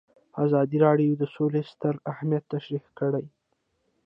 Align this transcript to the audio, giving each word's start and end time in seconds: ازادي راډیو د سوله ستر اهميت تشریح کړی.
ازادي 0.45 0.77
راډیو 0.85 1.11
د 1.17 1.23
سوله 1.35 1.61
ستر 1.71 1.93
اهميت 2.11 2.43
تشریح 2.53 2.85
کړی. 2.99 3.25